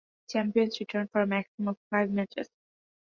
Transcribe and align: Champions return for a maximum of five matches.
Champions 0.27 0.79
return 0.79 1.07
for 1.09 1.21
a 1.21 1.27
maximum 1.27 1.67
of 1.67 1.77
five 1.91 2.09
matches. 2.09 2.49